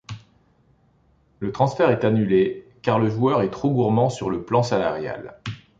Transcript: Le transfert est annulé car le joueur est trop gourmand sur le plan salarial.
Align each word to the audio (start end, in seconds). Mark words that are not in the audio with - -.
Le 1.41 1.51
transfert 1.51 1.91
est 1.91 2.03
annulé 2.03 2.65
car 2.81 2.97
le 2.97 3.07
joueur 3.07 3.43
est 3.43 3.51
trop 3.51 3.69
gourmand 3.69 4.09
sur 4.09 4.31
le 4.31 4.43
plan 4.43 4.63
salarial. 4.63 5.35